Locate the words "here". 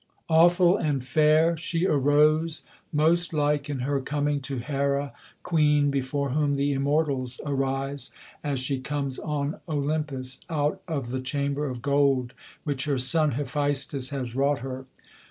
4.57-5.11